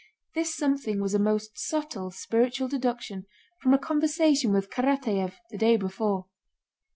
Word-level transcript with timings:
This 0.33 0.55
something 0.55 0.99
was 0.99 1.13
a 1.13 1.19
most 1.19 1.59
subtle 1.59 2.09
spiritual 2.09 2.67
deduction 2.67 3.27
from 3.61 3.71
a 3.71 3.77
conversation 3.77 4.51
with 4.51 4.71
Karatáev 4.71 5.35
the 5.51 5.59
day 5.59 5.77
before. 5.77 6.25